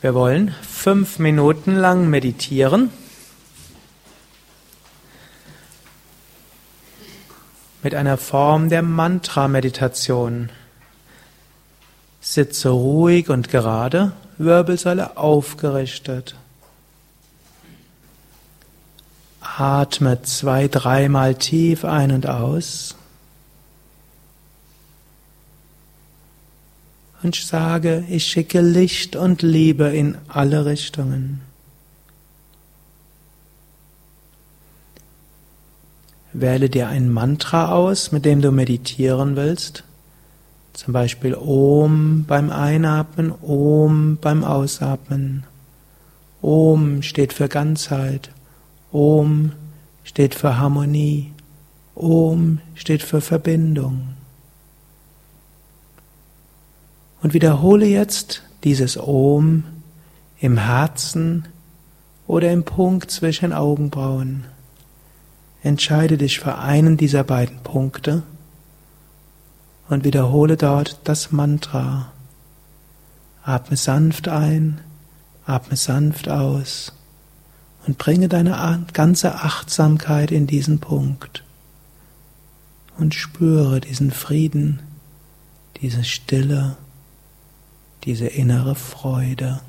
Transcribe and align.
Wir 0.00 0.14
wollen 0.14 0.54
fünf 0.62 1.18
Minuten 1.18 1.74
lang 1.74 2.08
meditieren. 2.08 2.90
Mit 7.82 7.96
einer 7.96 8.16
Form 8.16 8.68
der 8.68 8.82
Mantra-Meditation. 8.82 10.50
Sitze 12.20 12.68
ruhig 12.68 13.28
und 13.28 13.48
gerade, 13.48 14.12
Wirbelsäule 14.36 15.16
aufgerichtet. 15.16 16.36
Atme 19.40 20.22
zwei, 20.22 20.68
dreimal 20.68 21.34
tief 21.34 21.84
ein 21.84 22.12
und 22.12 22.28
aus. 22.28 22.97
Und 27.22 27.34
sage, 27.34 28.04
ich 28.08 28.26
schicke 28.26 28.60
Licht 28.60 29.16
und 29.16 29.42
Liebe 29.42 29.84
in 29.88 30.16
alle 30.28 30.64
Richtungen. 30.64 31.40
Wähle 36.32 36.68
dir 36.68 36.88
ein 36.88 37.10
Mantra 37.10 37.72
aus, 37.72 38.12
mit 38.12 38.24
dem 38.24 38.40
du 38.42 38.52
meditieren 38.52 39.34
willst. 39.34 39.84
Zum 40.72 40.92
Beispiel 40.92 41.34
Om 41.34 42.24
beim 42.28 42.50
Einatmen, 42.50 43.32
Om 43.42 44.18
beim 44.20 44.44
Ausatmen. 44.44 45.44
Om 46.40 47.02
steht 47.02 47.32
für 47.32 47.48
Ganzheit. 47.48 48.30
Om 48.92 49.52
steht 50.04 50.36
für 50.36 50.58
Harmonie. 50.58 51.32
Om 51.96 52.60
steht 52.74 53.02
für 53.02 53.20
Verbindung. 53.20 54.17
Und 57.22 57.34
wiederhole 57.34 57.86
jetzt 57.86 58.42
dieses 58.64 58.98
Om 58.98 59.64
im 60.40 60.58
Herzen 60.58 61.46
oder 62.26 62.52
im 62.52 62.64
Punkt 62.64 63.10
zwischen 63.10 63.52
Augenbrauen. 63.52 64.44
Entscheide 65.62 66.16
dich 66.16 66.38
für 66.38 66.58
einen 66.58 66.96
dieser 66.96 67.24
beiden 67.24 67.58
Punkte 67.64 68.22
und 69.88 70.04
wiederhole 70.04 70.56
dort 70.56 71.00
das 71.04 71.32
Mantra. 71.32 72.12
Atme 73.42 73.76
sanft 73.76 74.28
ein, 74.28 74.80
atme 75.46 75.76
sanft 75.76 76.28
aus 76.28 76.92
und 77.86 77.98
bringe 77.98 78.28
deine 78.28 78.84
ganze 78.92 79.36
Achtsamkeit 79.36 80.30
in 80.30 80.46
diesen 80.46 80.78
Punkt 80.78 81.42
und 82.98 83.14
spüre 83.14 83.80
diesen 83.80 84.10
Frieden, 84.10 84.80
diese 85.80 86.04
Stille 86.04 86.76
diese 88.04 88.26
innere 88.26 88.74
Freude. 88.74 89.60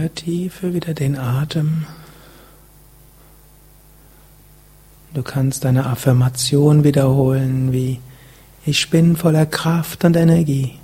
Vertiefe 0.00 0.72
wieder 0.72 0.94
den 0.94 1.18
Atem. 1.18 1.84
Du 5.12 5.22
kannst 5.22 5.64
deine 5.64 5.84
Affirmation 5.84 6.84
wiederholen 6.84 7.70
wie 7.72 8.00
Ich 8.64 8.88
bin 8.88 9.14
voller 9.14 9.44
Kraft 9.44 10.02
und 10.06 10.16
Energie. 10.16 10.78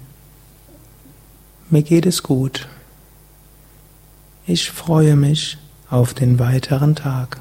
Mir 1.71 1.83
geht 1.83 2.05
es 2.05 2.23
gut. 2.23 2.69
Ich 4.47 4.71
freue 4.71 5.17
mich 5.17 5.57
auf 5.89 6.13
den 6.13 6.39
weiteren 6.39 6.95
Tag. 6.95 7.41